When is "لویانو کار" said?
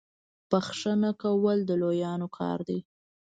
1.81-2.59